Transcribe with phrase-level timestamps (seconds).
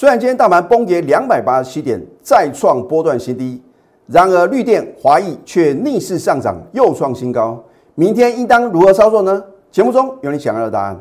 [0.00, 3.62] 虽然今天大盘崩跌两百八十七点，再创波段新低，
[4.06, 7.62] 然而绿电、华谊却逆势上涨，又创新高。
[7.94, 9.44] 明天应当如何操作呢？
[9.70, 10.98] 节目中有你想要的答案。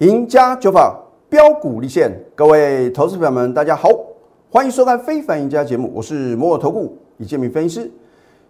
[0.00, 0.94] 赢家九法
[1.30, 3.88] 标股立现，各位投资朋友们，大家好，
[4.50, 7.90] 欢迎收看《非凡赢家》节目，我是摩尔投顾李建明分析师。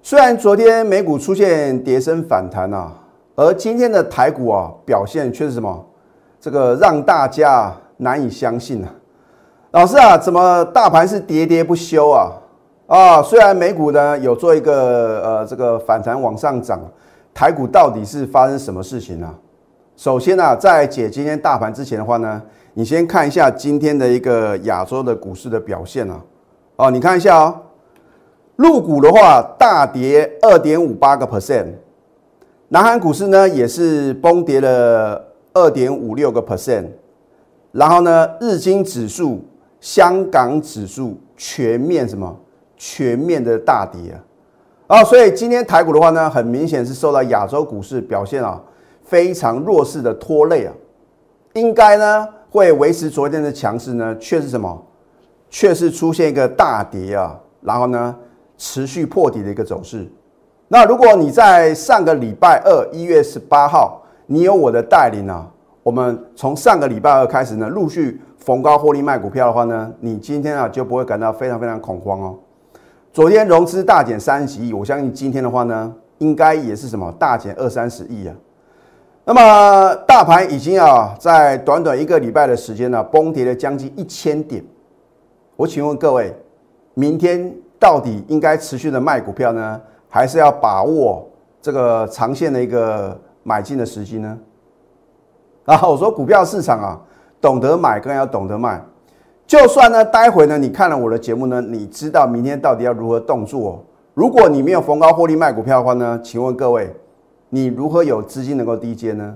[0.02, 2.92] 虽然昨天美股出现跌升反弹啊，
[3.34, 5.84] 而今天的台股啊表现却是什么？
[6.40, 8.88] 这个让大家难以相信啊！
[9.72, 12.30] 老师啊，怎么大盘是喋喋不休啊？
[12.86, 16.80] 啊，虽然美股呢有做一个呃这个反弹往上涨，
[17.34, 19.34] 台股到底是发生什么事情呢？
[19.96, 22.40] 首先呢，在解今天大盘之前的话呢，
[22.72, 26.20] 你先看一下今天的一个亚洲的股市的表现啊。
[26.76, 27.60] 哦，你看一下哦，
[28.58, 31.66] 入股的话大跌二点五八个 percent，
[32.70, 36.86] 南韩股市呢也是崩跌了二点五六个 percent，
[37.70, 39.44] 然后呢，日经指数、
[39.80, 42.36] 香港指数全面什么
[42.76, 44.18] 全面的大跌啊。
[44.88, 48.60] 啊，所以今天台股的话呢，很明显是受到亚洲股市表现啊。
[49.04, 50.74] 非常弱势的拖累啊，
[51.54, 54.84] 应该呢会维持昨天的强势呢，却是什么？
[55.48, 58.14] 却是出现一个大跌啊，然后呢
[58.58, 60.06] 持续破底的一个走势。
[60.68, 65.50] 那如果你在上个礼拜二一月十八号，你有我的带领啊，
[65.82, 72.38] 我们从上个礼拜二开始呢，陆续逢高获利卖股票的话呢，你今天啊就不会感到非常非常恐慌哦。
[73.10, 78.34] 昨天融资大减三十亿，我相信今天的话呢，应该也是什么大减二三十亿啊。
[79.24, 84.62] 那么大盘已经啊，在短短一个礼拜的时间呢，崩跌了将近一千点。
[85.56, 86.34] 我请问各位，
[86.94, 91.28] 明天到底应该持续的卖股票呢，还是要把握
[91.60, 94.38] 这个长线的一个买进的时机呢？
[95.66, 97.00] 啊，我说股票市场啊，
[97.40, 98.82] 懂得买更要懂得卖。
[99.46, 103.84] 就算呢，待会呢，你看了我的节目呢，你知道明天到底要如何动作？
[104.14, 106.94] 如果你没有逢高获利卖股票的话呢，请问各位。
[107.50, 109.34] 你如何有资金能够低接呢？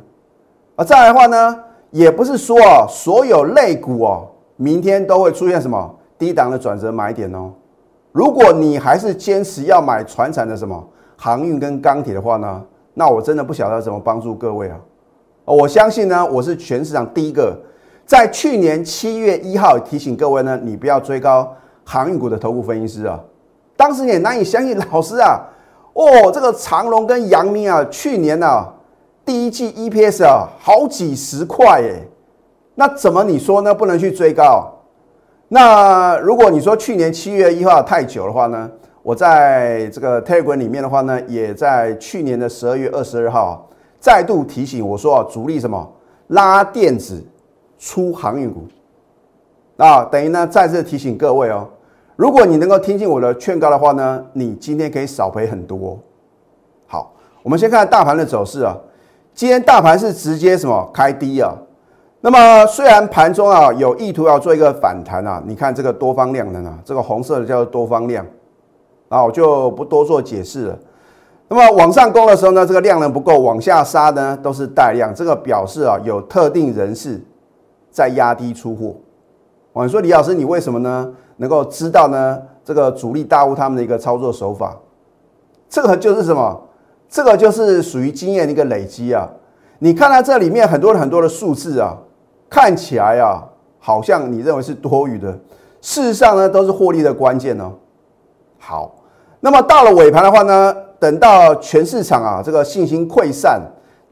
[0.76, 1.58] 啊，再来的话呢，
[1.90, 7.50] 也不是说啊，所有类股哦，明天都会出现什么低档的转折买点哦。
[8.12, 10.86] 如果你还是坚持要买船产的什么
[11.16, 12.62] 航运跟钢铁的话呢，
[12.94, 14.78] 那我真的不晓得怎么帮助各位啊。
[15.44, 17.58] 我相信呢，我是全市场第一个
[18.04, 21.50] 在去年七月一号提醒各位呢，你不要追高
[21.84, 23.18] 航运股的头部分析师啊。
[23.76, 25.40] 当时也难以相信，老师啊。
[25.94, 28.66] 哦，这个长隆跟阳明啊，去年呢
[29.24, 32.08] 第一季 EPS 啊好几十块耶，
[32.74, 33.74] 那怎么你说呢？
[33.74, 34.70] 不能去追高？
[35.54, 38.70] 那如果你说去年七月一号太久的话呢？
[39.02, 43.68] 我在这个 Telegram 里面的话呢，也在去年的十二月二十二号
[44.00, 45.86] 再度提醒我说啊，主力什么
[46.28, 47.22] 拉电子
[47.78, 48.62] 出航运股
[49.76, 51.68] 啊，等于呢再次提醒各位哦。
[52.16, 55.98] 如果你能够听进我的劝告的话呢，你今天可以少赔很多。
[56.86, 58.74] 好，我们先看大盘的走势啊。
[59.34, 61.52] 今天大盘是直接什么开低啊？
[62.24, 68.24] 那么虽然盘中啊有意图要做一个反弹啊，你看这个多方量能啊，这个红色的叫做多方量
[69.08, 70.78] 啊，我就不多做解释了。
[71.48, 77.20] 那么往上攻的时候呢，这个量能不够，往下杀呢都是带量，这个表示啊有特定人士
[77.90, 78.94] 在压低出货。
[79.72, 81.12] 我说李老师，你为什么呢？
[81.38, 84.78] 能够知道呢，这个主力大户他们的一个操作手法，
[85.68, 86.62] 这个就是什么？
[87.08, 89.28] 这个就是属于经验的一个累积啊。
[89.80, 91.98] 你看到这里面很多很多的数字啊，
[92.52, 93.42] 看起来啊，
[93.78, 95.32] 好像你认为是多余的，
[95.80, 97.72] 事实上呢，都是获利的关键哦。
[98.58, 98.94] 好，
[99.40, 103.58] 那么到了尾盘的话呢，等到全市场啊这个信心溃散，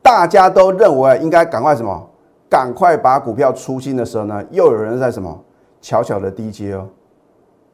[0.01, 2.09] 大家都认为应该赶快什么，
[2.49, 5.39] 赶快把股票出清的时候呢，又有人在什么
[5.83, 6.89] 悄悄的低接哦。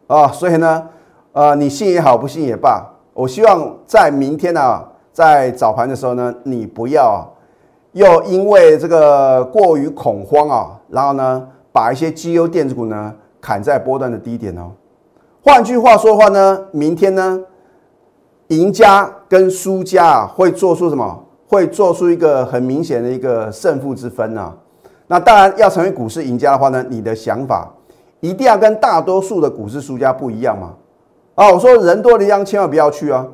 [0.08, 0.82] 啊，所以呢，
[1.30, 2.84] 呃，你信也好，不信也罢，
[3.14, 7.24] 我希望在明天呢，在早盘的时候呢，你不要
[7.96, 14.70] 又因为这个过于恐慌啊，然后呢，把一些绩优电子股呢砍在波段的低点哦。
[15.42, 17.40] 换句话说的话呢，明天呢，
[18.48, 21.24] 赢家跟输家啊，会做出什么？
[21.48, 24.54] 会做出一个很明显的一个胜负之分啊。
[25.06, 27.72] 那当然，要成为股市赢家的话呢，你的想法。
[28.20, 30.74] 一定要跟大多数的股市输家不一样嘛？
[31.34, 33.26] 啊，我说人多的地方千万不要去啊！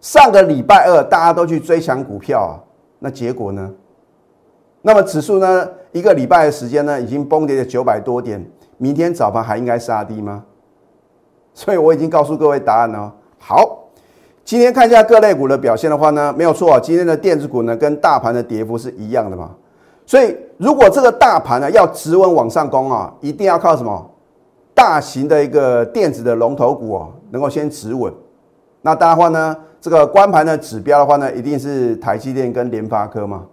[0.00, 2.56] 上个礼拜二大家都去追抢股票啊，
[2.98, 3.70] 那结果呢？
[4.82, 5.68] 那么指数呢？
[5.92, 8.44] 一个礼拜的时间呢，已经崩跌了九百多点，
[8.78, 10.44] 明天早盘还应该杀低吗？
[11.52, 13.12] 所以我已经告诉各位答案了。
[13.38, 13.88] 好，
[14.44, 19.50] 今天看一下各类股的表现的话呢，没有错啊，今天的电子股呢跟大盘的跌幅是一样的嘛。
[20.06, 24.10] 所以如果这个大盘呢要直稳往上攻啊，一定要靠什么？
[24.72, 28.12] 大型的一个电子的龙头股哦，能够先止稳。
[28.82, 33.44] 那当然话呢，这个关盘的指标的话呢，一定是台积电跟联发科嘛。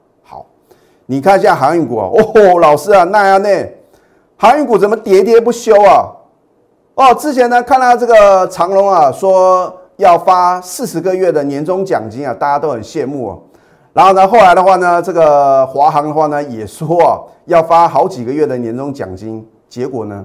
[1.07, 3.50] 你看一下航运股啊，哦，老师啊，那样呢，
[4.38, 6.13] 航运股怎么喋喋不休啊？
[6.94, 9.75] 哦，之前呢看到这个长隆啊说。
[9.98, 13.39] 要发四十个月的年终奖金啊，大家都很羡慕哦。
[13.94, 19.44] 然后呢，后来的话呢，这个华航的话呢，也说啊要发好几个月的年终奖金。
[19.68, 20.24] 结果呢，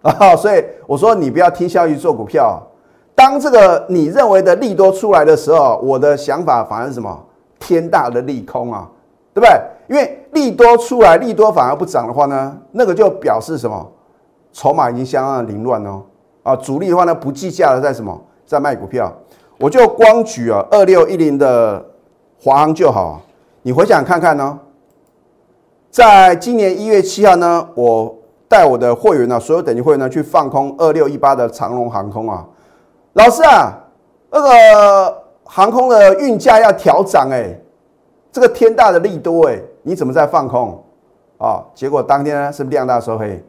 [0.00, 2.58] 啊，所以我说你不要听消息做股票。
[3.14, 7.22] 当这个你认为的利多出来的时候，我的想法反而是什么？
[7.58, 8.88] 天大的利空啊，
[9.38, 9.60] 对不对？
[9.88, 13.90] 因为利多出来，利多反而不涨的话呢，那个就表示什么？
[14.52, 16.02] 筹码已经相当的凌乱哦。
[16.42, 18.18] 啊，主力的话呢，不计价的在什么？
[18.46, 19.12] 在卖股票，
[19.58, 21.84] 我就光举啊二六一零的
[22.42, 23.20] 华航就好。
[23.60, 24.58] 你回想看看呢，
[25.90, 28.14] 在今年一月七号呢，我
[28.48, 32.46] 带我的会员呢，所有等级会员呢去放空二六一八的长龙航空啊。
[33.12, 33.72] 老师啊，
[34.30, 37.54] 那个航空的运价要调涨哎，
[38.38, 40.80] 这个天大的利多哎，你怎么在放空
[41.38, 41.60] 啊？
[41.74, 43.42] 结果当天呢是量大收黑。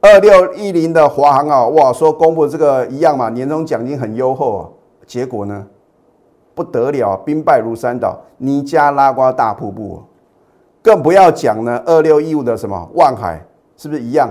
[0.00, 4.64] 二六一零的华航啊，哇，说公布这个一样嘛，年终奖金很优厚啊，
[5.06, 5.66] 结果呢
[6.54, 10.02] 不得了，兵败如山倒，尼加拉瓜大瀑布，
[10.80, 11.82] 更不要讲呢。
[11.84, 13.44] 二六一五的什么万海
[13.76, 14.30] 是不是一样？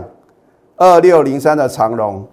[0.75, 2.25] 二六零三的长荣，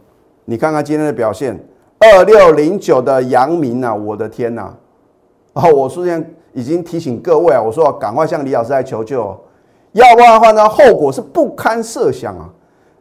[0.47, 1.63] 你看看今天的表现。
[1.99, 4.75] 二六零九的阳明啊，我的天呐！
[5.53, 9.19] 哦，我昨天已经提醒各位啊，我说赶快向李老师来求救，
[9.93, 12.49] 要不然的话呢，后果是不堪设想啊。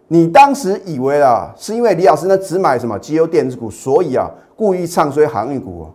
[0.07, 5.88] 你当时以为啊，是因为李老师呢只买什么绩优电子股，所以啊故意唱衰航运股，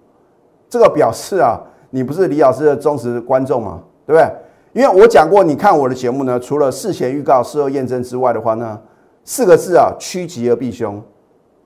[0.68, 1.60] 这个表示啊
[1.90, 4.30] 你不是李老师的忠实观众嘛，对不对？
[4.72, 8.78] 因为我讲过，你看我的节目呢，除了事前预告、事后验证之外的话呢，
[9.24, 11.00] 四个字啊趋吉而避凶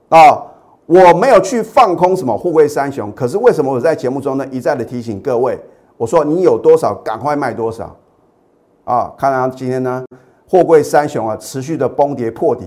[0.09, 0.43] 啊，
[0.85, 5.59] 我没有去放空什么富贵三雄，可是为什么我在节目中呢一再的提醒各位，
[5.99, 7.93] 我说你有多少赶快卖多少
[8.85, 9.11] 啊？
[9.17, 10.05] 看看今天呢。
[10.47, 12.65] 货柜三雄啊，持续的崩跌破底，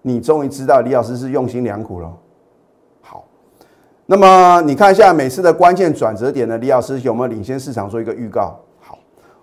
[0.00, 2.10] 你终于知道李老师是用心良苦了。
[3.02, 3.26] 好，
[4.06, 8.58] 那么你看一下每次的关键转折点呢，李老师有没有领先市场做一个预告？
[8.80, 8.96] 好，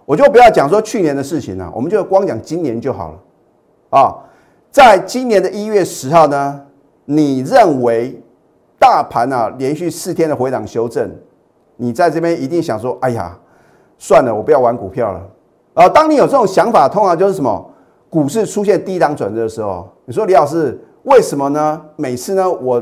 [0.06, 3.19] 我就不要讲说去年的事情了，我们就光讲今年就好了。
[3.91, 4.15] 啊，
[4.71, 6.59] 在今年的一月十号呢，
[7.06, 8.19] 你认为
[8.80, 11.15] 大盘啊连续四天的回档修正，
[11.77, 13.38] 你在这边一定想说，哎呀，
[13.98, 15.22] 算了，我不要玩股票了。
[15.74, 17.72] 啊，当你有这种想法，通常就是什么？
[18.10, 21.81] 股市出现低档转折的时候，你说李老师为什么呢？
[21.98, 22.81] 每次呢，我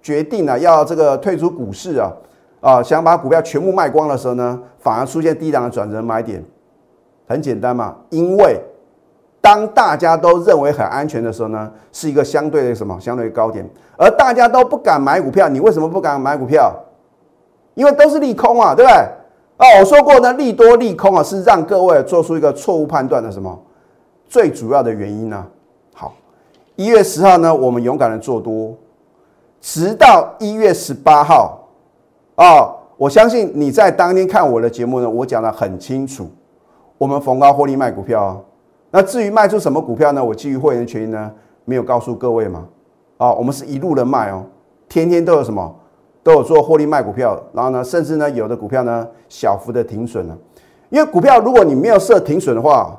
[0.00, 2.12] 决定了要这个退出股市啊，
[2.60, 6.44] 啊，想把股票全部卖光的时候呢，反而出现低档的转折买点。
[7.26, 8.60] 很简单嘛，因为
[9.40, 12.96] 当大家都认为很安全的时候呢，是一个相对的什么？
[13.00, 16.72] 相对高点，而大家都不敢买股票，你为什么不敢买股票？
[17.78, 18.98] 因为都是利空啊，对不对？
[19.58, 23.56] 哦，我说过呢，利多利空啊，是让各位做出一个错误判断的什么
[24.26, 25.46] 最主要的原因呢？
[25.94, 26.12] 好，
[26.74, 28.74] 一月十号呢，我们勇敢的做多，
[29.60, 31.68] 直到一月十八号
[32.34, 36.28] 啊，我相信你在当天看我的节目呢，我讲的很清楚，
[36.98, 38.36] 我们逢高获利卖股票啊。
[38.90, 40.24] 那至于卖出什么股票呢？
[40.24, 41.30] 我基于会员权益呢，
[41.64, 42.66] 没有告诉各位嘛。
[43.18, 44.44] 啊，我们是一路的卖哦，
[44.88, 45.72] 天天都有什么？
[46.28, 50.36] 都有做获利卖股票，然后呢，甚至呢，有的股票呢小幅的停损了，
[50.90, 52.94] 因为股票如果你没有设停损的话，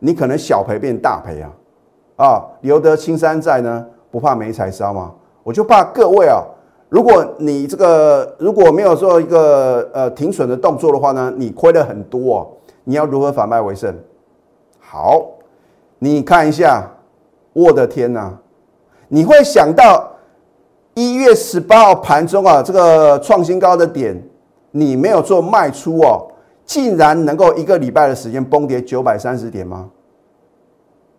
[0.00, 1.52] 你可能小赔变大赔啊，
[2.16, 5.12] 啊，留得青山在呢，不怕没柴烧嘛。
[5.44, 6.42] 我就怕各位啊，
[6.88, 12.50] 如果你这个如果没有做一个呃停损的动作的话呢，你亏了很多哦，
[12.82, 13.94] 你要如何反败为胜？
[14.80, 15.24] 好，
[16.00, 16.84] 你看一下，
[17.52, 18.36] 我的天哪，
[19.06, 20.08] 你会想到。
[20.94, 24.22] 一月十八号盘中啊，这个创新高的点，
[24.72, 26.28] 你没有做卖出哦，
[26.66, 29.88] 竟然能够一个礼拜的时间崩跌九百三十点吗？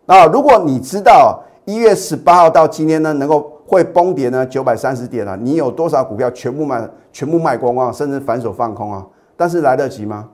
[0.05, 9.03] 那如果你知道一月十八号到今天呢，能够会崩跌呢九百三十点啊，你有多少股票全部卖，全部卖光啊，甚至反手放空啊？
[9.35, 10.29] 但是来得及吗？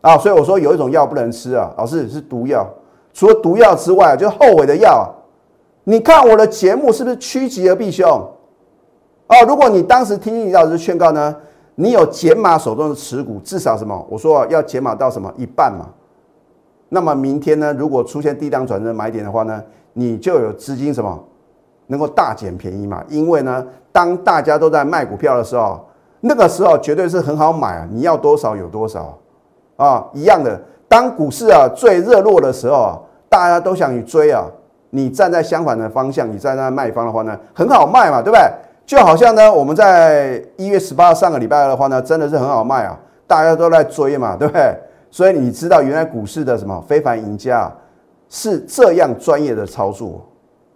[0.00, 2.64] 啊，所以我说有一种药不能吃啊，老师是毒药，
[3.12, 5.12] 除了毒药之外，就是后悔的药。
[5.84, 8.08] 你看我的节目是不是趋吉而避凶？
[8.08, 11.34] 哦，如果你当时听李老师劝告呢，
[11.74, 14.06] 你有减码手中的持股，至少什么？
[14.08, 15.88] 我说要减码到什么一半嘛？
[16.88, 19.62] 那么明天呢，如果出现低档转折买点的话呢，
[19.94, 21.18] 你就有资金什么？
[21.88, 23.02] 能够大捡便宜嘛？
[23.08, 25.80] 因为呢，当大家都在卖股票的时候，
[26.20, 27.88] 那个时候绝对是很好买啊！
[27.90, 29.18] 你要多少有多少
[29.76, 30.06] 啊！
[30.12, 32.98] 一样的，当股市啊最热络的时候啊，
[33.28, 34.46] 大家都想去追啊。
[34.94, 38.42] 你站在相反的方向，你在那卖方的话呢，很好卖嘛，对不对？
[38.84, 44.76] 就好像呢，我们在一月十八上个礼拜二的话呢，真的是很好卖啊，大家都在追嘛，对不对？
[45.10, 47.72] 所以你知道原来股市的什么非凡赢家
[48.28, 50.26] 是这样专业的操作。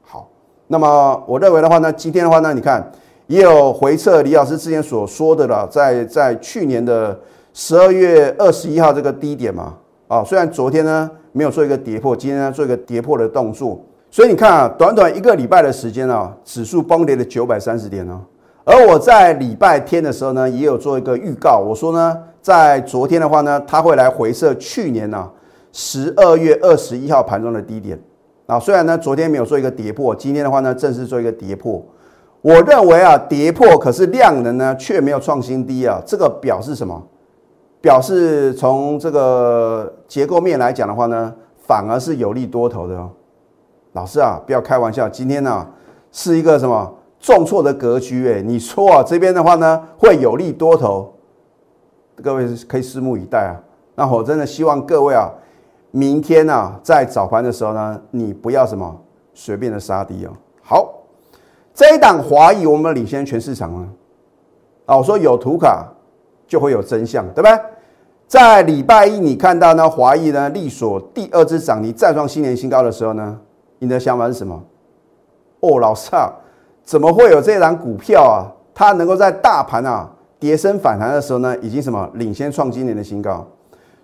[0.03, 0.29] 好，
[0.67, 2.91] 那么我认为的话呢，今天的话呢，你看
[3.27, 7.19] 也有回撤李老师之前所说的了，在在去年的
[7.53, 9.75] 十二月二十一号这个低点嘛，
[10.09, 13.79] 啊，虽然昨天呢没有做一个跌破，今天呢做一个跌破的动作，
[14.17, 18.19] 所以你看啊，短短一个礼拜的时间啊，指数崩跌了九百三十点哦。
[18.65, 22.17] 而我在礼拜天的时候呢，也有做一个预告，我说呢。
[22.41, 25.31] 在昨天的话呢，它会来回测去年呢
[25.71, 28.01] 十二月二十一号盘中的低点
[28.47, 28.59] 啊。
[28.59, 31.85] 虽然呢昨天没有做一个跌破，今天的话呢正式做一个跌破。
[32.41, 36.01] 我认为啊跌破，可是量能呢却没有创新低啊。
[36.07, 37.07] 这个表示什么？
[37.83, 41.35] 表示从这个结构面来讲的话呢，
[41.67, 43.11] 反而是有利多头的哦。
[43.97, 45.67] 老师啊，不要开玩笑，今天呢
[46.13, 48.31] 是一个什么重挫的格局？
[48.31, 51.15] 哎，你说啊这边的话呢会有利多头？
[52.23, 53.57] 各位可以拭目以待啊！
[53.95, 55.31] 那我真的希望各位啊，
[55.93, 58.95] 明天啊，在早盘的时候呢，你不要什么
[59.33, 60.33] 随便的杀低哦。
[60.63, 60.93] 好，
[61.73, 63.89] 这一档华谊我们领先全市场啊！
[64.85, 65.87] 啊，我说有图卡
[66.47, 67.59] 就会有真相，对不对？
[68.29, 73.39] 在礼拜一你看到呢，华谊呢力所第二只涨停再创新年新高的时候呢，
[73.87, 74.61] 你的想法是什么？
[75.61, 76.31] 哦，老师啊，
[76.83, 78.51] 怎么会有这档股票啊？
[78.75, 80.11] 它能够在大盘啊？
[80.39, 83.47] 跌升反弹的时候呢，已经什么领先创今年的新高，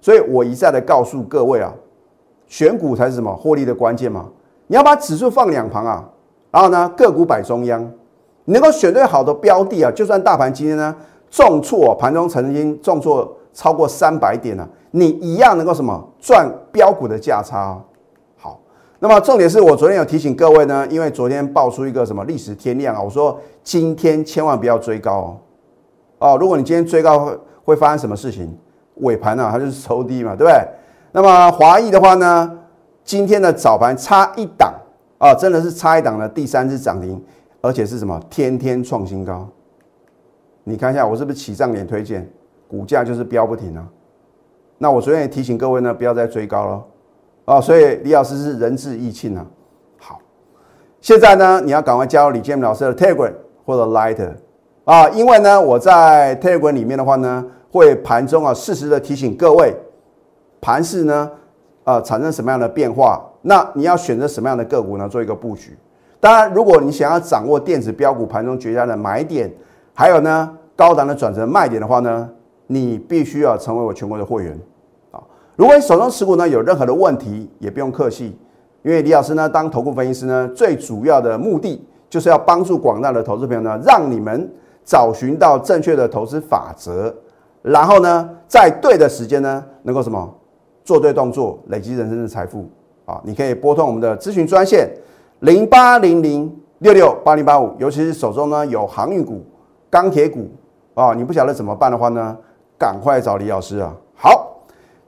[0.01, 1.71] 所以我一再的告诉各位啊，
[2.47, 4.27] 选股才是什么获利的关键嘛。
[4.69, 6.09] 你要把指数放两旁啊，
[6.51, 7.83] 然后呢个股摆中央，
[8.47, 10.97] 你能够选对好的标的啊，就算大盘今天呢
[11.29, 17.79] 重挫，盘中曾经重挫超过三百点呢，你一样能够什么赚标股的价差。
[19.03, 25.39] 那么重点是我昨天有提醒各位呢，因为昨天爆出一个什么历史天量啊，我说今天千万不要追高哦。
[26.21, 28.57] 哦，如果你今天追高会会发生什么事情？
[28.99, 30.55] 尾盘啊，它就是抽低嘛，对不对？
[31.11, 32.61] 那么华谊的话呢，
[33.03, 34.73] 今天的早盘差一档
[35.19, 37.21] 啊，真的是差一档的第三次涨停，
[37.61, 38.21] 而且是什么？
[38.31, 39.49] 天天创新高。
[40.63, 42.31] 你看一下，我是不是起涨点推荐？
[42.69, 43.85] 股价就是飙不停啊。
[44.79, 46.85] 那我昨天也提醒各位呢，不要再追高了
[47.45, 47.61] 啊。
[47.61, 49.47] 所以李老师是仁至义尽啊。
[49.99, 50.19] 好，
[51.01, 53.33] 现在呢，你要赶快加入李建明老师的 Telegram
[53.65, 54.33] 或者 Lighter。
[54.85, 59.73] 啊，因为呢，我在 Telegram 里面的话呢，会盘中啊适时的提醒各位，
[60.61, 61.31] 盘势呢，
[61.85, 65.09] 呃，产生什么样的变化，那你要选择什么样的个股呢？
[65.09, 65.79] 做一个布局。
[66.19, 69.53] 当然，如果你想要掌握电子标股盘中绝佳的买点，
[69.95, 72.29] 还有呢高档的转折卖点的话呢，
[72.67, 74.59] 你必须要成为我全国的会员。
[75.57, 78.37] 如果你手中持股呢有任何的问题，也不用客气，
[78.83, 84.51] 因为李老师呢当投顾分析师呢，最主要的目的就是要帮助广大的投资朋友呢，让你们。
[84.85, 87.15] 找寻到正确的投资法则，
[87.63, 90.29] 然后呢，在对的时间呢，能够什么
[90.83, 92.69] 做对动作，累积人生的财富
[93.05, 93.21] 啊！
[93.23, 94.91] 你可以拨通我们的咨询专线
[95.39, 99.41] 零八零零六六八零八五，尤其是手中呢有航运股、
[99.89, 100.51] 钢铁股
[100.95, 102.37] 啊，你不晓得怎么办的话呢，
[102.77, 103.95] 赶快找李老师啊！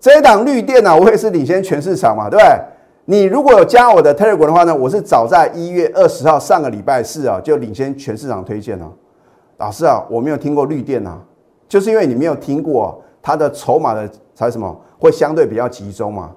[0.04, 2.60] 这一档绿电呢，我也是领先全市场嘛，对不对？
[3.06, 8.86] 你如果有加我的 Telegram 的话呢，我是早在一月二十号上个礼拜四啊，就领先全市场推荐了。
[9.56, 11.18] 老师啊，我没有听过绿电啊，
[11.66, 16.32] 就是因为你没有听过它的筹码的才什么会相对比较集中嘛。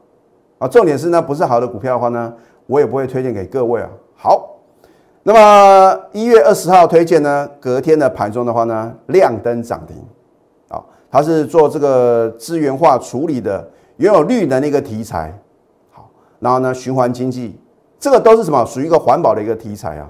[0.60, 2.34] 啊，重点是呢，不是好的股票的话呢，
[2.68, 3.90] 我也不会推荐给各位啊。
[4.16, 4.56] 好，
[5.24, 9.98] 那么一月二十号推荐呢，隔天的盘中的话呢，亮灯涨停。
[10.70, 15.38] 啊，它是做这个资源化处理的，拥有绿能的一个题材。
[15.92, 16.10] 好，
[16.40, 17.60] 然后呢，循环经济，
[18.00, 18.66] 这个都是什么？
[18.66, 20.10] 属于一个环保的一个题材啊。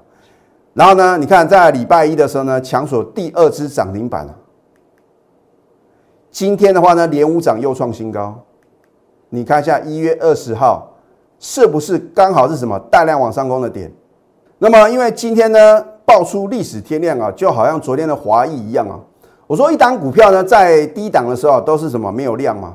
[0.74, 1.18] 然后呢？
[1.18, 4.28] 你看，在礼拜一的时候呢，强锁第二支涨停板。
[6.30, 8.40] 今天的话呢，连五涨又创新高。
[9.30, 10.88] 你看一下一月二十号
[11.40, 13.92] 是不是刚好是什么大量往上攻的点？
[14.60, 19.00] 那么因为今天呢爆出历史天量啊，就好像昨天的华谊一样啊。
[19.48, 22.74] 我说一档股票呢在低档的时候都是什么没有量嘛，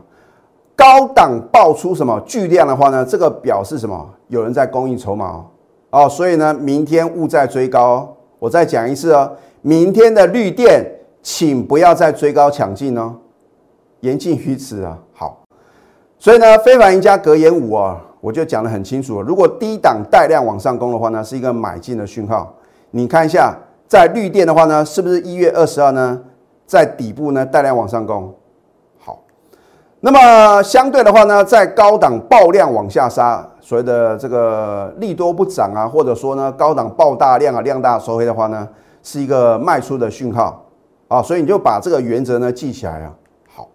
[0.75, 4.09] 高档爆出什么巨量的话呢，这个表示什么？
[4.29, 5.45] 有人在供应筹码哦。
[5.91, 8.17] 哦，所以呢，明天勿再追高。
[8.39, 10.85] 我再讲一次哦，明天的绿电，
[11.23, 13.15] 请不要再追高抢进哦，
[14.01, 14.99] 言尽于此啊。
[15.13, 15.43] 好，
[16.19, 19.21] 所以呢，非凡赢家格言五啊，我就讲得很清楚。
[19.21, 22.47] 如果低档带量往上攻的话呢，是一个买进的讯号；
[22.91, 23.55] 你看一下，
[23.87, 26.21] 在绿电的话呢，是不是一月二十二呢，
[26.73, 28.35] 在底部呢带量往上攻？
[28.99, 29.23] 好，
[30.01, 38.67] 那么相对的话呢，在高档爆量往下杀，所谓的这个利多不涨啊，或者说呢高档爆大量啊，量大收黑的话呢，
[39.03, 40.65] 是一个卖出的讯号
[41.09, 43.13] 啊，所以你就把这个原则呢记起来啊。
[43.55, 43.69] 好，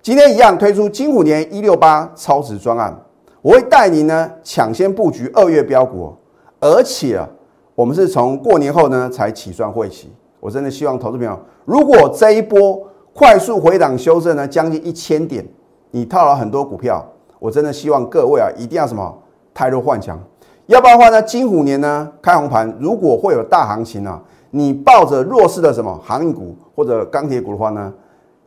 [0.00, 2.98] 今天一样推出金虎年一六八超值专案。
[3.42, 6.16] 我会带您呢抢先布局二月标股，
[6.60, 7.28] 而且啊，
[7.74, 10.10] 我们是从过年后呢才起算会期。
[10.42, 12.84] 我真的希望投资朋友，如果这一波
[13.14, 15.46] 快速回档修正呢将近一千点，
[15.92, 17.00] 你套了很多股票，
[17.38, 19.16] 我真的希望各位啊一定要什么
[19.54, 20.18] 太弱换强，
[20.66, 24.20] 要不然的话呢，金虎年呢开红盘，如果会有大行情啊，
[24.50, 27.94] 你抱着弱势的什么航运股或者钢铁股的话呢，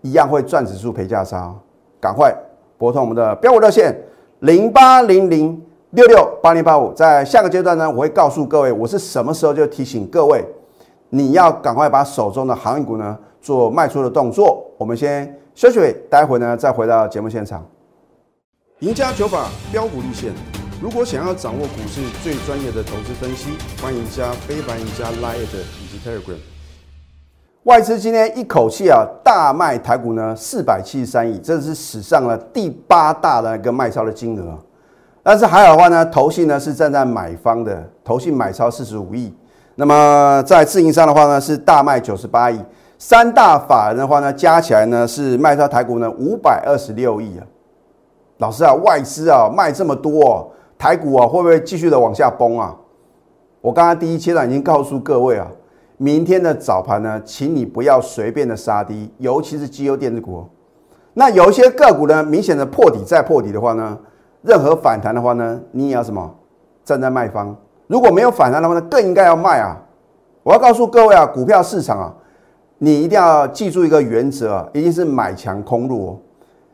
[0.01, 1.55] 一样会赚指数赔价杀，
[2.01, 2.35] 赶快
[2.77, 3.97] 拨通我们的标股热线。
[4.39, 10.43] 零八零零六六八零八五，在下个阶段呢，我会告诉各位，我是什么时候就提醒各位，
[11.09, 14.65] 你要赶快把手中的航运股呢做卖出的动作。
[14.77, 17.65] 我们先休息，待会呢再回到节目现场。
[18.79, 20.33] 赢家九法标股立线，
[20.81, 26.37] 如果想要掌握股市最专业的投资分析，欢迎加非凡、赢家 Line 以及 Telegram。
[27.63, 34.59] 外资今天一口气啊大卖台股呢四百七十三亿，这是史上的第八大的一个卖超的金额。
[35.23, 39.33] 但是还好的话呢，投信呢是站在买方的，投信买超四十五亿。
[39.75, 42.59] 那么在自营上的话呢是大卖九十八亿，
[42.97, 47.45] 三大法人的话呢加起来呢是卖超台股呢五百二十六亿啊。
[48.37, 52.75] 老师啊，外资啊卖这么多，台股啊会不会继续的往下崩啊？
[53.61, 55.47] 我刚刚第一阶段已经告诉各位啊。
[55.97, 60.43] 明天的早盘呢，请你不要随便的杀低，尤其是绩优电子股。
[61.13, 63.97] 那有一些个股呢，明显的破底再破底的话呢，
[64.41, 66.35] 任何反弹的话呢，你也要什么
[66.83, 67.55] 站在卖方。
[67.87, 69.77] 如果没有反弹的话呢，更应该要卖啊！
[70.43, 72.13] 我要告诉各位啊，股票市场啊，
[72.77, 76.19] 你一定要记住一个原则，一定是买强空弱。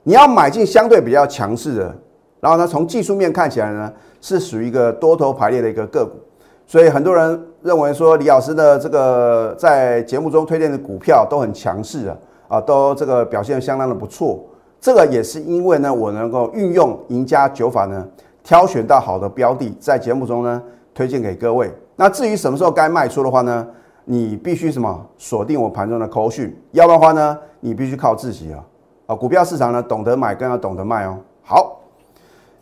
[0.04, 1.96] 你要买进相对比较强势的，
[2.40, 6.18] 然后呢，从技术面看起来呢，是属于一个多头排列的一个个股。
[6.66, 14.40] 所以很多人认为说李老师的这个在节目中推荐的股票都很强势啊，啊，都这个表现相当的不错。
[14.80, 18.08] 这个也是因为呢，我能够运用赢家九法呢，
[18.44, 21.72] 挑选到好的标的，在节目中呢推荐给各位。
[21.96, 23.68] 那至于什么时候该卖出的话呢，
[24.06, 28.64] 你必须什么锁定我盘中的口讯，要不然的话呢，你必须靠自己啊。
[29.08, 31.18] 啊，股票市场呢，懂得买更要懂得卖哦。
[31.44, 31.78] 好。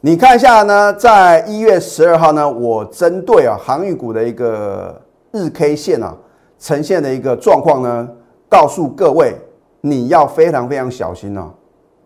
[0.02, 4.96] 你看一下呢，在一月十二号呢，我针对啊航运股的一个
[5.34, 6.16] 日 K 线啊
[6.58, 8.08] 呈现的一个状况呢，
[8.48, 9.36] 告诉各位
[9.82, 11.52] 你要非常非常小心哦。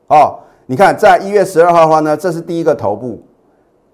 [0.07, 3.21] 哦，你看在一月十二号的话呢，这是第一个头部，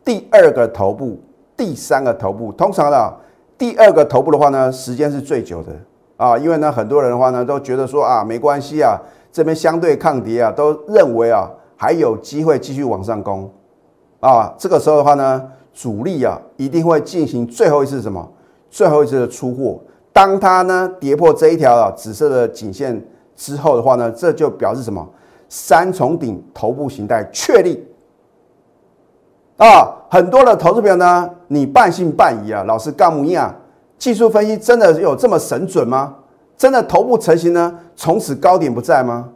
[0.06, 1.20] 第二个头部，
[1.60, 2.54] 第三个头部。
[2.54, 3.14] 通常的
[3.58, 5.74] 第二个头部的话呢，时间是最久的
[6.16, 8.98] 啊，因为呢很多人的话呢都觉得说啊没关系啊，
[9.30, 13.52] 这边相对抗跌啊，都认为啊还有机会继续往上攻。
[14.22, 18.26] 啊，这个时候的话呢，主力啊一定会进行最后一次什么？
[18.70, 19.78] 最后一次的出货。
[20.14, 25.06] 当它呢跌破这一条啊紫色的颈线之后的话呢，这就表示什么？
[25.50, 27.86] 三重顶头部形态确立。
[29.60, 32.64] 啊，很多的投资朋友呢，你半信半疑啊。
[32.64, 33.54] 老师干木啊，
[33.98, 36.16] 技术分析真的有这么神准吗？
[36.56, 39.30] 真的头部成型呢，从此高点不在吗？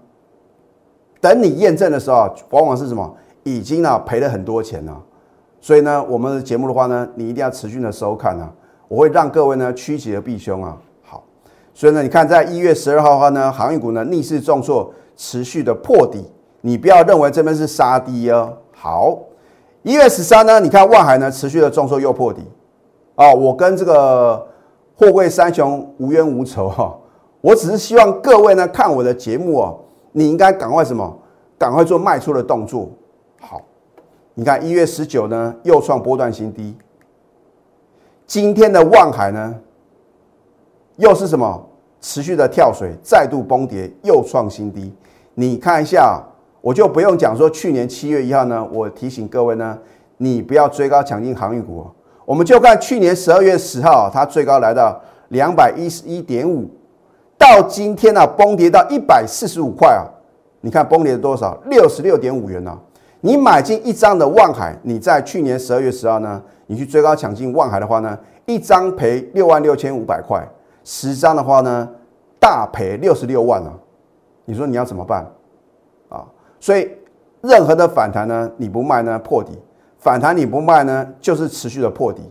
[1.19, 3.13] 等你验证的时候，往往是什么？
[3.43, 4.97] 已经呢赔了很多钱了，
[5.59, 8.49] 所以呢，我们的节目的话呢，你一定要持续的收看啊，
[8.87, 10.77] 我会让各位呢趋吉而避凶啊。
[11.01, 11.21] 好，
[11.73, 16.23] 所以呢，你看在一月十二号的话呢，航运股呢逆势重挫，持续的破底，
[16.61, 18.53] 你不要认为这边是杀低哦。
[18.73, 19.17] 好，
[19.83, 22.41] 一月十三呢，你看万海呢持续的重挫又破底，
[23.15, 24.47] 啊，我跟这个
[24.95, 26.97] 货柜三雄无冤无仇哈，
[27.41, 29.79] 我只是希望各位呢看我的节目哦，
[30.13, 31.17] 你应该赶快什么，
[31.57, 32.89] 赶快做卖出的动作。
[33.41, 33.61] 好，
[34.33, 36.75] 你看一月十九呢，又创波段新低。
[38.25, 39.55] 今天的望海呢，
[40.95, 41.61] 又是什么？
[41.99, 44.93] 持续的跳水，再度崩跌，又创新低。
[45.35, 46.21] 你看一下，
[46.63, 49.77] 我就不用讲说，去年七月一号呢，我提醒各位呢，
[50.15, 51.85] 你不要追高抢进航运股。
[52.23, 54.97] 我们就看去年十二月十号，它最高来到
[55.27, 56.69] 两百一十一点五，
[57.37, 60.07] 到今天呢，崩跌到一百四十五块啊。
[60.61, 61.61] 你看崩跌了多少？
[61.65, 62.79] 六十六点五元呢。
[63.19, 70.41] 你买进一张的望海，你在去年十二月十号呢，你去追高抢进望海的话呢，一张赔六万六千五百块，
[70.85, 71.89] 十张的话呢，
[72.39, 73.73] 大赔六十六万啊！
[74.45, 75.29] 你说你要怎么办？
[76.63, 76.89] 所以
[77.41, 79.51] 任何的反弹呢，你不卖呢破底，
[79.97, 82.21] 反弹你不卖呢，就是持续的破底。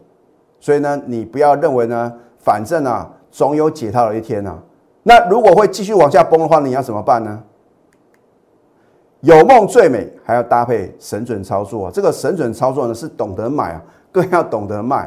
[0.59, 4.59] 所以呢，你不要认为呢反正啊，总有解套的一天呐。
[5.03, 7.43] 那如果会继续往下崩的话，你要怎么办呢？
[9.21, 11.91] 有梦最美，还要搭配神准操作。
[11.91, 15.07] 这个神准操作呢，是懂得买啊，更要懂得卖。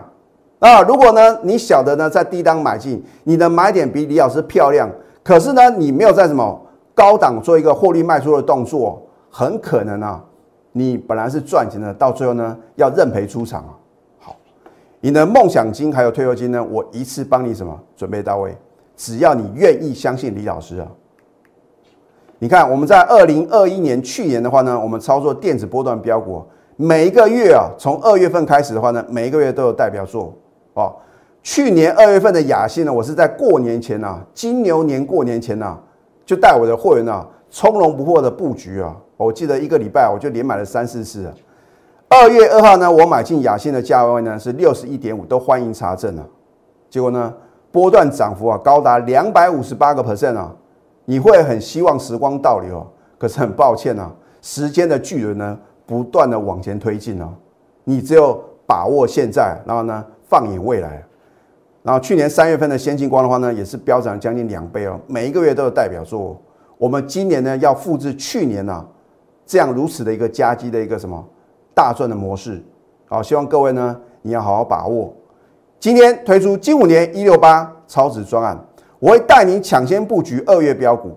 [0.60, 4.88] 啊，如果呢，你晓得呢，在低档买进，你的买点比李老师漂亮，
[5.24, 6.62] 可是呢，你没有在什么
[6.94, 9.02] 高档做一个获利卖出的动作，
[9.38, 10.24] 很可能啊，
[10.72, 13.76] 你本来是赚钱的，到最后呢，要认赔出场啊。
[14.18, 14.36] 好，
[15.02, 18.56] 你的梦想金还有退休金呢，我一次帮你什么准备到位，
[18.96, 20.88] 只要你愿意相信李老师啊。
[22.40, 26.42] 你看，我们在二零二一年去年的话呢，我们操作电子波段标股，
[26.78, 30.34] 每一个月啊，从二月份开始的话呢，每一个月都有代表作
[30.76, 30.96] 哦。
[31.44, 35.78] 去年二月份的雅信呢，我是在过年前呐，金牛年过年前呐，
[36.26, 38.94] 就带我的会员呐，从容不迫的布局啊。
[39.16, 41.34] 我记得一个礼拜我就连买了三四次。
[42.10, 46.28] 二月二号呢，我买进雅信的价位呢是六十一点五，都欢迎查证啊。
[46.90, 47.34] 结果呢，
[47.72, 50.54] 波段涨幅啊高达两百五十八个 percent 啊。
[51.06, 52.86] 你会很希望时光倒流，
[53.18, 57.30] 可是很抱歉啊，时间的巨轮呢不断的往前推进哦，
[57.86, 61.02] 你只有把握现在，然后呢放眼未来，
[61.84, 66.36] 然后去年三月份的先进光的话呢也是飙涨将近两倍哦，每一个月都有代表作，
[66.78, 68.86] 我们今年呢要复制去年呢
[69.46, 71.24] 这样如此的一个加基的一个什么
[71.74, 72.64] 大赚的模式，
[73.08, 75.14] 好，希望各位呢你要好好把握，
[75.80, 78.58] 今天推出金五年一六八超值专案。
[78.98, 81.16] 我会带你抢先布局二月标股，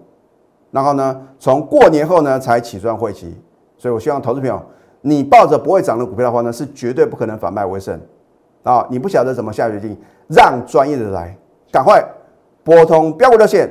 [0.70, 3.34] 然后呢，从过年后呢才起算会期，
[3.78, 4.60] 所以我希望投资朋友，
[5.00, 7.98] 你抱着不会涨的股票的话呢，是绝对不可能反败为胜
[8.64, 8.86] 啊！
[8.90, 11.34] 你不晓得怎么下决定，让专业的来，
[11.70, 12.04] 赶快
[12.62, 13.70] 拨通标股热线